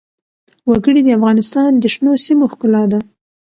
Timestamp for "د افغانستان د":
1.03-1.83